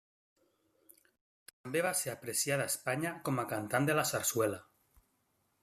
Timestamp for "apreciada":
2.13-2.67